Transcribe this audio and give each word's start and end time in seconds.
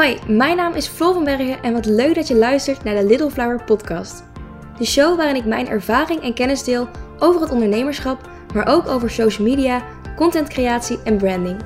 Hoi, 0.00 0.18
mijn 0.26 0.56
naam 0.56 0.74
is 0.74 0.86
Flo 0.86 1.12
van 1.12 1.24
Bergen 1.24 1.62
en 1.62 1.72
wat 1.72 1.86
leuk 1.86 2.14
dat 2.14 2.28
je 2.28 2.34
luistert 2.34 2.84
naar 2.84 2.94
de 2.94 3.06
Little 3.06 3.30
Flower 3.30 3.64
podcast. 3.64 4.24
De 4.78 4.84
show 4.84 5.16
waarin 5.16 5.36
ik 5.36 5.44
mijn 5.44 5.68
ervaring 5.68 6.22
en 6.22 6.34
kennis 6.34 6.64
deel 6.64 6.88
over 7.18 7.40
het 7.40 7.50
ondernemerschap, 7.50 8.28
maar 8.54 8.68
ook 8.68 8.88
over 8.88 9.10
social 9.10 9.48
media, 9.48 9.82
contentcreatie 10.16 10.98
en 11.04 11.16
branding. 11.16 11.60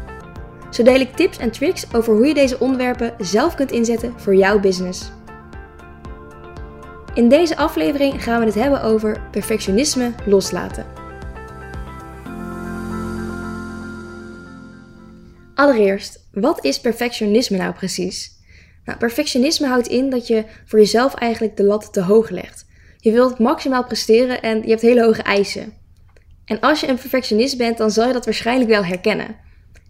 Zo 0.71 0.83
deel 0.83 1.01
ik 1.01 1.17
tips 1.17 1.39
en 1.39 1.51
tricks 1.51 1.95
over 1.95 2.15
hoe 2.15 2.27
je 2.27 2.35
deze 2.35 2.59
onderwerpen 2.59 3.15
zelf 3.19 3.55
kunt 3.55 3.71
inzetten 3.71 4.15
voor 4.17 4.35
jouw 4.35 4.61
business. 4.61 5.13
In 7.13 7.29
deze 7.29 7.57
aflevering 7.57 8.23
gaan 8.25 8.41
we 8.41 8.47
het 8.47 8.55
hebben 8.55 8.83
over 8.83 9.21
perfectionisme 9.31 10.13
loslaten. 10.27 11.04
Allereerst, 15.55 16.29
wat 16.33 16.65
is 16.65 16.81
perfectionisme 16.81 17.57
nou 17.57 17.73
precies? 17.73 18.31
Nou, 18.85 18.99
perfectionisme 18.99 19.67
houdt 19.67 19.89
in 19.89 20.11
dat 20.11 20.27
je 20.27 20.45
voor 20.65 20.79
jezelf 20.79 21.15
eigenlijk 21.15 21.57
de 21.57 21.65
lat 21.65 21.93
te 21.93 22.03
hoog 22.03 22.31
legt. 22.31 22.67
Je 22.97 23.13
wilt 23.13 23.39
maximaal 23.39 23.85
presteren 23.85 24.43
en 24.43 24.63
je 24.63 24.69
hebt 24.69 24.83
hele 24.83 25.05
hoge 25.05 25.23
eisen. 25.23 25.73
En 26.45 26.61
als 26.61 26.81
je 26.81 26.89
een 26.89 26.99
perfectionist 26.99 27.57
bent, 27.57 27.79
dan 27.79 27.91
zal 27.91 28.07
je 28.07 28.13
dat 28.13 28.25
waarschijnlijk 28.25 28.71
wel 28.71 28.85
herkennen. 28.85 29.37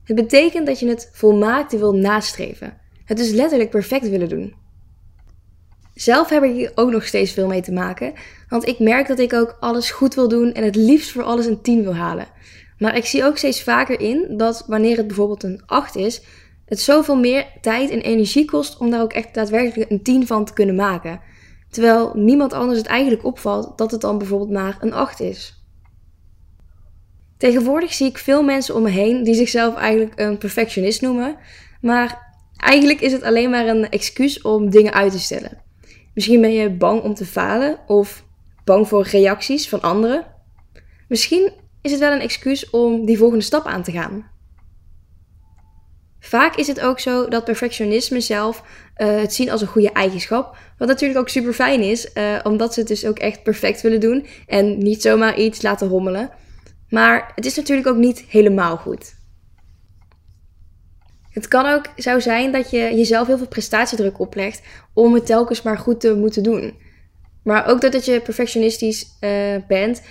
Het 0.05 0.17
betekent 0.17 0.67
dat 0.67 0.79
je 0.79 0.89
het 0.89 1.11
volmaakte 1.13 1.79
wil 1.79 1.95
nastreven. 1.95 2.77
Het 3.05 3.19
is 3.19 3.31
letterlijk 3.31 3.71
perfect 3.71 4.09
willen 4.09 4.29
doen. 4.29 4.55
Zelf 5.95 6.29
heb 6.29 6.43
ik 6.43 6.53
hier 6.53 6.73
ook 6.75 6.91
nog 6.91 7.05
steeds 7.05 7.33
veel 7.33 7.47
mee 7.47 7.62
te 7.62 7.73
maken, 7.73 8.12
want 8.49 8.67
ik 8.67 8.79
merk 8.79 9.07
dat 9.07 9.19
ik 9.19 9.33
ook 9.33 9.57
alles 9.61 9.91
goed 9.91 10.15
wil 10.15 10.29
doen 10.29 10.53
en 10.53 10.65
het 10.65 10.77
liefst 10.77 11.11
voor 11.11 11.23
alles 11.23 11.47
een 11.47 11.62
10 11.62 11.83
wil 11.83 11.95
halen. 11.95 12.27
Maar 12.84 12.97
ik 12.97 13.05
zie 13.05 13.24
ook 13.24 13.37
steeds 13.37 13.62
vaker 13.62 14.01
in 14.01 14.37
dat 14.37 14.65
wanneer 14.66 14.97
het 14.97 15.06
bijvoorbeeld 15.06 15.42
een 15.42 15.62
8 15.66 15.97
is, 15.97 16.23
het 16.67 16.81
zoveel 16.81 17.17
meer 17.17 17.47
tijd 17.61 17.91
en 17.91 18.00
energie 18.00 18.45
kost 18.45 18.78
om 18.78 18.91
daar 18.91 19.03
ook 19.03 19.12
echt 19.12 19.34
daadwerkelijk 19.34 19.91
een 19.91 20.03
10 20.03 20.27
van 20.27 20.45
te 20.45 20.53
kunnen 20.53 20.75
maken. 20.75 21.20
Terwijl 21.70 22.12
niemand 22.14 22.53
anders 22.53 22.78
het 22.78 22.86
eigenlijk 22.86 23.25
opvalt 23.25 23.78
dat 23.78 23.91
het 23.91 24.00
dan 24.00 24.19
bijvoorbeeld 24.19 24.50
maar 24.50 24.77
een 24.81 24.92
8 24.92 25.20
is. 25.20 25.64
Tegenwoordig 27.39 27.92
zie 27.92 28.09
ik 28.09 28.19
veel 28.19 28.42
mensen 28.42 28.75
om 28.75 28.83
me 28.83 28.91
heen 28.91 29.22
die 29.22 29.34
zichzelf 29.34 29.75
eigenlijk 29.75 30.20
een 30.20 30.39
perfectionist 30.39 31.00
noemen, 31.00 31.37
maar 31.81 32.34
eigenlijk 32.56 33.00
is 33.00 33.12
het 33.12 33.22
alleen 33.22 33.50
maar 33.50 33.66
een 33.66 33.89
excuus 33.89 34.42
om 34.42 34.70
dingen 34.70 34.92
uit 34.92 35.12
te 35.12 35.20
stellen. 35.20 35.62
Misschien 36.14 36.41
ben 36.41 36.53
je 36.53 36.70
bang 36.70 37.03
om 37.03 37.14
te 37.14 37.27
falen 37.27 37.78
of 37.87 38.25
bang 38.64 38.89
voor 38.89 39.06
reacties 39.06 39.69
van 39.69 39.81
anderen. 39.81 40.27
Misschien 41.09 41.62
is 41.85 41.91
het 41.91 42.01
wel 42.01 42.13
een 42.13 42.21
excuus 42.21 42.71
om 42.71 43.05
die 43.05 43.19
volgende 43.19 43.45
stap 43.45 43.67
aan 43.67 43.83
te 43.83 43.93
gaan. 43.93 44.31
Vaak 46.21 46.57
is 46.57 46.67
het 46.67 46.81
ook 46.81 47.01
zo 47.01 47.29
dat 47.29 47.45
perfectionisme 47.45 48.21
zelf 48.21 48.63
uh, 48.97 49.21
het 49.21 49.35
zien 49.35 49.51
als 49.51 49.61
een 49.61 49.67
goede 49.67 49.93
eigenschap. 49.93 50.57
Wat 50.79 50.89
natuurlijk 50.89 51.21
ook 51.21 51.29
super 51.29 51.53
fijn 51.53 51.81
is, 51.81 52.11
uh, 52.15 52.39
omdat 52.43 52.75
ze 52.75 52.81
het 52.81 52.89
dus 52.89 53.07
ook 53.07 53.19
echt 53.19 53.43
perfect 53.43 53.81
willen 53.81 54.01
doen 54.01 54.27
en 54.47 54.79
niet 54.79 55.03
zomaar 55.03 55.39
iets 55.39 55.62
laten 55.62 55.89
rommelen. 55.89 56.31
Maar 56.89 57.33
het 57.35 57.45
is 57.45 57.57
natuurlijk 57.57 57.89
ook 57.89 57.97
niet 57.97 58.25
helemaal 58.29 58.77
goed. 58.77 59.15
Het 61.31 61.49
kan 61.49 61.67
ook 61.67 61.89
zo 61.97 62.21
zijn 62.21 62.53
dat 62.53 62.71
je 62.71 62.79
jezelf 62.79 63.27
heel 63.27 63.39
veel 63.39 63.49
prestatiedruk 63.49 64.19
oplegt 64.19 64.62
om 64.93 65.15
het 65.15 65.27
telkens 65.27 65.62
maar 65.62 65.79
goed 65.79 66.01
te 66.01 66.15
moeten 66.15 66.43
doen. 66.43 66.75
Maar 67.43 67.67
ook 67.67 67.81
doordat 67.81 68.05
je 68.05 68.21
perfectionistisch 68.21 69.07
uh, 69.21 69.57
bent, 69.69 70.03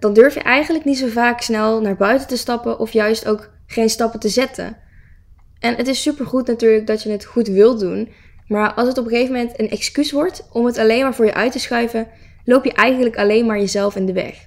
dan 0.00 0.12
durf 0.12 0.34
je 0.34 0.40
eigenlijk 0.40 0.84
niet 0.84 0.98
zo 0.98 1.06
vaak 1.06 1.40
snel 1.40 1.80
naar 1.80 1.96
buiten 1.96 2.28
te 2.28 2.36
stappen 2.36 2.78
of 2.78 2.92
juist 2.92 3.26
ook 3.26 3.50
geen 3.66 3.90
stappen 3.90 4.20
te 4.20 4.28
zetten. 4.28 4.76
En 5.58 5.74
het 5.74 5.88
is 5.88 6.02
supergoed 6.02 6.46
natuurlijk 6.46 6.86
dat 6.86 7.02
je 7.02 7.10
het 7.10 7.24
goed 7.24 7.48
wilt 7.48 7.80
doen, 7.80 8.08
maar 8.46 8.74
als 8.74 8.88
het 8.88 8.98
op 8.98 9.04
een 9.04 9.10
gegeven 9.10 9.32
moment 9.32 9.60
een 9.60 9.70
excuus 9.70 10.12
wordt 10.12 10.48
om 10.52 10.66
het 10.66 10.78
alleen 10.78 11.02
maar 11.02 11.14
voor 11.14 11.24
je 11.24 11.34
uit 11.34 11.52
te 11.52 11.58
schuiven, 11.58 12.08
loop 12.44 12.64
je 12.64 12.72
eigenlijk 12.72 13.16
alleen 13.16 13.46
maar 13.46 13.58
jezelf 13.58 13.96
in 13.96 14.06
de 14.06 14.12
weg. 14.12 14.46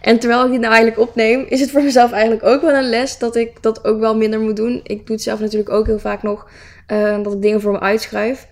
En 0.00 0.18
terwijl 0.18 0.44
ik 0.44 0.50
dit 0.50 0.60
nou 0.60 0.72
eigenlijk 0.72 1.08
opneem, 1.08 1.44
is 1.48 1.60
het 1.60 1.70
voor 1.70 1.82
mezelf 1.82 2.12
eigenlijk 2.12 2.44
ook 2.44 2.60
wel 2.60 2.74
een 2.74 2.88
les 2.88 3.18
dat 3.18 3.36
ik 3.36 3.62
dat 3.62 3.84
ook 3.84 4.00
wel 4.00 4.16
minder 4.16 4.40
moet 4.40 4.56
doen. 4.56 4.80
Ik 4.82 5.06
doe 5.06 5.16
het 5.16 5.24
zelf 5.24 5.40
natuurlijk 5.40 5.70
ook 5.70 5.86
heel 5.86 5.98
vaak 5.98 6.22
nog, 6.22 6.50
uh, 6.92 7.22
dat 7.22 7.32
ik 7.32 7.42
dingen 7.42 7.60
voor 7.60 7.72
me 7.72 7.80
uitschuif. 7.80 8.48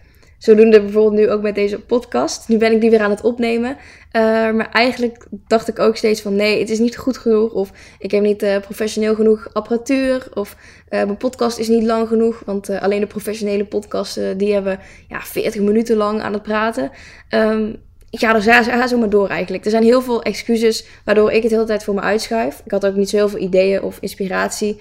Zodoende 0.46 0.80
bijvoorbeeld 0.80 1.14
nu 1.14 1.30
ook 1.30 1.42
met 1.42 1.54
deze 1.54 1.80
podcast. 1.80 2.48
Nu 2.48 2.56
ben 2.56 2.72
ik 2.72 2.80
die 2.80 2.90
weer 2.90 3.00
aan 3.00 3.10
het 3.10 3.22
opnemen. 3.22 3.70
Uh, 3.70 4.22
maar 4.52 4.70
eigenlijk 4.70 5.26
dacht 5.46 5.68
ik 5.68 5.78
ook 5.78 5.96
steeds 5.96 6.20
van 6.20 6.34
nee, 6.34 6.58
het 6.58 6.70
is 6.70 6.78
niet 6.78 6.96
goed 6.96 7.18
genoeg. 7.18 7.52
Of 7.52 7.70
ik 7.98 8.10
heb 8.10 8.22
niet 8.22 8.42
uh, 8.42 8.58
professioneel 8.58 9.14
genoeg 9.14 9.48
apparatuur. 9.52 10.28
Of 10.34 10.56
uh, 10.90 11.04
mijn 11.04 11.16
podcast 11.16 11.58
is 11.58 11.68
niet 11.68 11.82
lang 11.82 12.08
genoeg. 12.08 12.42
Want 12.44 12.70
alleen 12.70 13.00
de 13.00 13.06
professionele 13.06 13.64
podcasten 13.64 14.38
die 14.38 14.52
hebben 14.52 14.78
ja, 15.08 15.20
40 15.20 15.60
minuten 15.62 15.96
lang 15.96 16.20
aan 16.20 16.32
het 16.32 16.42
praten. 16.42 16.90
Um, 17.30 17.76
ik 18.10 18.18
ga 18.18 18.34
er 18.34 18.88
zo 18.88 18.98
maar 18.98 19.10
door 19.10 19.28
eigenlijk. 19.28 19.64
Er 19.64 19.70
zijn 19.70 19.82
heel 19.82 20.02
veel 20.02 20.22
excuses 20.22 20.86
waardoor 21.04 21.30
ik 21.30 21.42
het 21.42 21.50
de 21.50 21.54
hele 21.54 21.66
tijd 21.66 21.84
voor 21.84 21.94
me 21.94 22.00
uitschuif. 22.00 22.62
Ik 22.64 22.70
had 22.70 22.86
ook 22.86 22.96
niet 22.96 23.08
zo 23.08 23.16
heel 23.16 23.28
veel 23.28 23.40
ideeën 23.40 23.82
of 23.82 23.98
inspiratie 24.00 24.80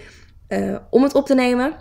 om 0.89 1.03
het 1.03 1.13
op 1.13 1.25
te 1.25 1.35
nemen. 1.35 1.73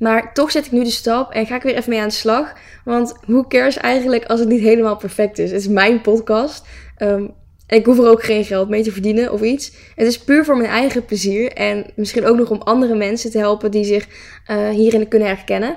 Maar 0.00 0.32
toch 0.34 0.50
zet 0.50 0.66
ik 0.66 0.72
nu 0.72 0.84
de 0.84 0.90
stap 0.90 1.32
en 1.32 1.46
ga 1.46 1.56
ik 1.56 1.62
weer 1.62 1.76
even 1.76 1.90
mee 1.90 2.00
aan 2.00 2.08
de 2.08 2.14
slag. 2.14 2.52
Want 2.84 3.14
hoe 3.24 3.46
cares 3.46 3.76
eigenlijk 3.76 4.24
als 4.24 4.40
het 4.40 4.48
niet 4.48 4.60
helemaal 4.60 4.96
perfect 4.96 5.38
is? 5.38 5.50
Het 5.50 5.60
is 5.60 5.68
mijn 5.68 6.00
podcast. 6.00 6.66
En 6.96 7.34
ik 7.66 7.86
hoef 7.86 7.98
er 7.98 8.08
ook 8.08 8.22
geen 8.22 8.44
geld 8.44 8.68
mee 8.68 8.82
te 8.82 8.92
verdienen 8.92 9.32
of 9.32 9.42
iets. 9.42 9.72
Het 9.94 10.06
is 10.06 10.18
puur 10.18 10.44
voor 10.44 10.56
mijn 10.56 10.70
eigen 10.70 11.04
plezier. 11.04 11.52
En 11.52 11.86
misschien 11.96 12.26
ook 12.26 12.36
nog 12.36 12.50
om 12.50 12.60
andere 12.60 12.94
mensen 12.94 13.30
te 13.30 13.38
helpen 13.38 13.70
die 13.70 13.84
zich 13.84 14.06
uh, 14.50 14.68
hierin 14.68 15.08
kunnen 15.08 15.28
herkennen. 15.28 15.76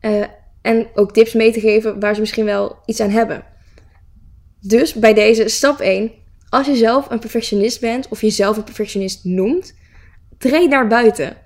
Uh, 0.00 0.24
en 0.62 0.86
ook 0.94 1.12
tips 1.12 1.32
mee 1.32 1.52
te 1.52 1.60
geven 1.60 2.00
waar 2.00 2.14
ze 2.14 2.20
misschien 2.20 2.44
wel 2.44 2.78
iets 2.86 3.00
aan 3.00 3.10
hebben. 3.10 3.44
Dus 4.60 4.94
bij 4.94 5.14
deze 5.14 5.48
stap 5.48 5.80
1. 5.80 6.12
Als 6.48 6.66
je 6.66 6.76
zelf 6.76 7.10
een 7.10 7.18
perfectionist 7.18 7.80
bent 7.80 8.08
of 8.08 8.20
jezelf 8.20 8.56
een 8.56 8.64
perfectionist 8.64 9.24
noemt, 9.24 9.74
treed 10.38 10.70
naar 10.70 10.86
buiten. 10.86 11.36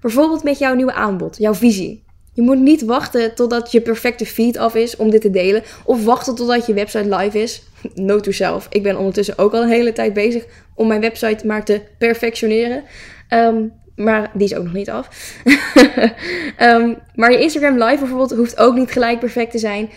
Bijvoorbeeld 0.00 0.42
met 0.42 0.58
jouw 0.58 0.74
nieuwe 0.74 0.92
aanbod, 0.92 1.36
jouw 1.38 1.54
visie. 1.54 2.06
Je 2.32 2.42
moet 2.42 2.58
niet 2.58 2.82
wachten 2.82 3.34
totdat 3.34 3.72
je 3.72 3.80
perfecte 3.80 4.26
feed 4.26 4.56
af 4.56 4.74
is 4.74 4.96
om 4.96 5.10
dit 5.10 5.20
te 5.20 5.30
delen. 5.30 5.62
Of 5.84 6.04
wachten 6.04 6.34
totdat 6.34 6.66
je 6.66 6.74
website 6.74 7.16
live 7.16 7.42
is. 7.42 7.62
Note 7.94 8.22
to 8.22 8.30
self. 8.30 8.66
Ik 8.70 8.82
ben 8.82 8.98
ondertussen 8.98 9.38
ook 9.38 9.52
al 9.52 9.62
een 9.62 9.68
hele 9.68 9.92
tijd 9.92 10.12
bezig 10.12 10.44
om 10.74 10.86
mijn 10.86 11.00
website 11.00 11.46
maar 11.46 11.64
te 11.64 11.80
perfectioneren. 11.98 12.84
Um, 13.30 13.72
maar 13.96 14.30
die 14.34 14.44
is 14.44 14.54
ook 14.54 14.64
nog 14.64 14.72
niet 14.72 14.90
af. 14.90 15.34
um, 16.60 16.98
maar 17.14 17.32
je 17.32 17.40
Instagram 17.40 17.82
live 17.82 17.98
bijvoorbeeld 17.98 18.34
hoeft 18.34 18.58
ook 18.58 18.74
niet 18.74 18.90
gelijk 18.90 19.18
perfect 19.18 19.50
te 19.50 19.58
zijn. 19.58 19.90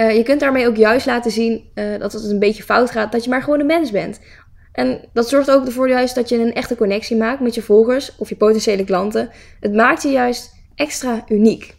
Uh, 0.00 0.16
je 0.16 0.22
kunt 0.22 0.40
daarmee 0.40 0.66
ook 0.66 0.76
juist 0.76 1.06
laten 1.06 1.30
zien 1.30 1.70
uh, 1.74 1.98
dat 1.98 2.12
het 2.12 2.24
een 2.24 2.38
beetje 2.38 2.62
fout 2.62 2.90
gaat, 2.90 3.12
dat 3.12 3.24
je 3.24 3.30
maar 3.30 3.42
gewoon 3.42 3.60
een 3.60 3.66
mens 3.66 3.90
bent. 3.90 4.20
En 4.72 5.08
dat 5.12 5.28
zorgt 5.28 5.50
ook 5.50 5.66
ervoor 5.66 5.88
juist 5.88 6.14
dat 6.14 6.28
je 6.28 6.38
een 6.38 6.54
echte 6.54 6.76
connectie 6.76 7.16
maakt 7.16 7.40
met 7.40 7.54
je 7.54 7.62
volgers 7.62 8.16
of 8.16 8.28
je 8.28 8.36
potentiële 8.36 8.84
klanten. 8.84 9.30
Het 9.60 9.72
maakt 9.72 10.02
je 10.02 10.08
juist 10.08 10.54
extra 10.74 11.24
uniek. 11.28 11.76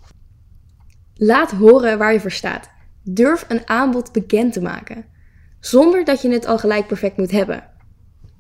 Laat 1.16 1.52
horen 1.52 1.98
waar 1.98 2.14
je 2.14 2.20
voor 2.20 2.32
staat. 2.32 2.70
Durf 3.04 3.46
een 3.48 3.68
aanbod 3.68 4.12
bekend 4.12 4.54
te 4.54 4.62
maken. 4.62 5.06
Zonder 5.60 6.06
dat 6.06 6.22
je 6.22 6.30
het 6.30 6.46
al 6.46 6.58
gelijk 6.58 6.88
perfect 6.88 7.18
moet 7.18 7.32
hebben. 7.32 7.72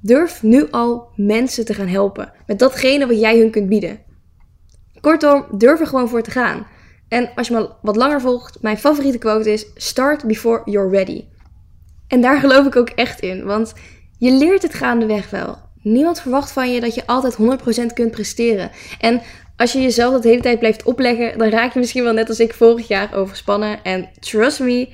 Durf 0.02 0.44
nu 0.44 0.70
al 0.70 1.08
mensen 1.16 1.66
te 1.66 1.74
gaan 1.74 1.88
helpen 1.88 2.31
met 2.47 2.59
datgene 2.59 3.08
wat 3.08 3.20
jij 3.20 3.38
hun 3.38 3.52
kunt 3.52 3.70
bieden. 3.70 4.00
Kortom, 5.02 5.46
durf 5.52 5.80
er 5.80 5.88
gewoon 5.88 6.09
voor 6.09 6.22
te 6.22 6.31
gaan. 6.31 6.68
En 7.08 7.30
als 7.35 7.47
je 7.47 7.53
me 7.53 7.70
wat 7.81 7.96
langer 7.96 8.22
volgt, 8.22 8.62
mijn 8.62 8.78
favoriete 8.78 9.18
quote 9.18 9.52
is: 9.52 9.66
Start 9.75 10.25
before 10.25 10.62
you're 10.66 10.90
ready. 10.90 11.25
En 12.08 12.22
daar 12.22 12.40
geloof 12.40 12.66
ik 12.66 12.75
ook 12.75 12.90
echt 12.90 13.20
in, 13.20 13.44
want 13.46 13.74
je 14.23 14.31
leert 14.31 14.61
het 14.61 14.73
gaandeweg 14.73 15.29
wel. 15.29 15.57
Niemand 15.81 16.22
verwacht 16.22 16.51
van 16.51 16.72
je 16.72 16.79
dat 16.79 16.95
je 16.95 17.07
altijd 17.07 17.38
100% 17.90 17.93
kunt 17.93 18.11
presteren. 18.11 18.72
En 18.99 19.22
als 19.58 19.72
je 19.72 19.81
jezelf 19.81 20.14
dat 20.14 20.23
de 20.23 20.29
hele 20.29 20.41
tijd 20.41 20.59
blijft 20.59 20.84
opleggen, 20.84 21.37
dan 21.37 21.49
raak 21.49 21.73
je 21.73 21.79
misschien 21.79 22.03
wel 22.03 22.14
net 22.14 22.29
als 22.29 22.40
ik 22.40 22.53
vorig 22.53 22.87
jaar 22.87 23.16
overspannen. 23.16 23.84
En 23.84 24.09
trust 24.20 24.59
me, 24.59 24.90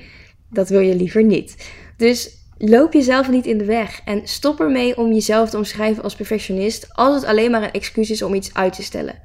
dat 0.50 0.68
wil 0.68 0.80
je 0.80 0.94
liever 0.94 1.24
niet. 1.24 1.56
Dus 1.96 2.30
loop 2.58 2.92
jezelf 2.92 3.30
niet 3.30 3.46
in 3.46 3.58
de 3.58 3.64
weg 3.64 4.00
en 4.04 4.20
stop 4.24 4.60
ermee 4.60 4.96
om 4.96 5.12
jezelf 5.12 5.50
te 5.50 5.56
omschrijven 5.56 6.02
als 6.02 6.14
perfectionist 6.14 6.88
als 6.94 7.14
het 7.14 7.24
alleen 7.24 7.50
maar 7.50 7.62
een 7.62 7.72
excuus 7.72 8.10
is 8.10 8.22
om 8.22 8.34
iets 8.34 8.54
uit 8.54 8.72
te 8.72 8.82
stellen. 8.82 9.22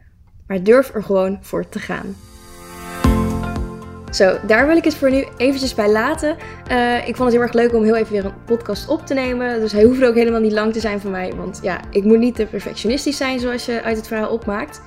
Maar 0.47 0.63
durf 0.63 0.93
er 0.93 1.03
gewoon 1.03 1.37
voor 1.41 1.69
te 1.69 1.79
gaan. 1.79 2.15
Zo, 4.15 4.37
daar 4.47 4.67
wil 4.67 4.77
ik 4.77 4.83
het 4.83 4.95
voor 4.95 5.11
nu 5.11 5.25
eventjes 5.37 5.73
bij 5.73 5.91
laten. 5.91 6.35
Uh, 6.71 7.07
ik 7.07 7.15
vond 7.15 7.19
het 7.19 7.31
heel 7.31 7.41
erg 7.41 7.53
leuk 7.53 7.73
om 7.73 7.83
heel 7.83 7.95
even 7.95 8.11
weer 8.11 8.25
een 8.25 8.43
podcast 8.45 8.87
op 8.87 9.05
te 9.05 9.13
nemen. 9.13 9.59
Dus 9.59 9.71
hij 9.71 9.83
hoeft 9.83 10.03
ook 10.03 10.15
helemaal 10.15 10.39
niet 10.39 10.51
lang 10.51 10.73
te 10.73 10.79
zijn 10.79 10.99
voor 10.99 11.11
mij. 11.11 11.33
Want 11.35 11.59
ja, 11.61 11.79
ik 11.89 12.03
moet 12.03 12.17
niet 12.17 12.35
te 12.35 12.45
perfectionistisch 12.45 13.17
zijn 13.17 13.39
zoals 13.39 13.65
je 13.65 13.81
uit 13.81 13.97
het 13.97 14.07
verhaal 14.07 14.29
opmaakt. 14.29 14.81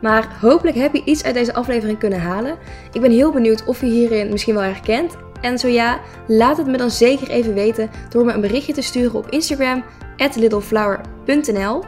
Maar 0.00 0.36
hopelijk 0.40 0.76
heb 0.76 0.94
je 0.94 1.04
iets 1.04 1.24
uit 1.24 1.34
deze 1.34 1.54
aflevering 1.54 1.98
kunnen 1.98 2.20
halen. 2.20 2.56
Ik 2.92 3.00
ben 3.00 3.10
heel 3.10 3.32
benieuwd 3.32 3.64
of 3.64 3.80
je 3.80 3.86
hierin 3.86 4.30
misschien 4.30 4.54
wel 4.54 4.62
herkent. 4.62 5.16
En 5.40 5.58
zo 5.58 5.68
ja, 5.68 6.00
laat 6.26 6.56
het 6.56 6.66
me 6.66 6.76
dan 6.76 6.90
zeker 6.90 7.28
even 7.28 7.54
weten 7.54 7.90
door 8.08 8.24
me 8.24 8.32
een 8.32 8.40
berichtje 8.40 8.72
te 8.72 8.82
sturen 8.82 9.18
op 9.18 9.30
Instagram, 9.30 9.84
littleflower.nl. 10.34 11.84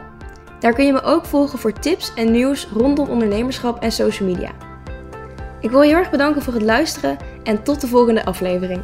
Daar 0.59 0.73
kun 0.73 0.85
je 0.85 0.93
me 0.93 1.01
ook 1.01 1.25
volgen 1.25 1.59
voor 1.59 1.73
tips 1.73 2.13
en 2.15 2.31
nieuws 2.31 2.67
rondom 2.73 3.09
ondernemerschap 3.09 3.81
en 3.81 3.91
social 3.91 4.29
media. 4.29 4.70
Ik 5.61 5.69
wil 5.69 5.81
je 5.81 5.87
heel 5.87 5.97
erg 5.97 6.09
bedanken 6.09 6.41
voor 6.41 6.53
het 6.53 6.61
luisteren 6.61 7.17
en 7.43 7.63
tot 7.63 7.81
de 7.81 7.87
volgende 7.87 8.25
aflevering. 8.25 8.83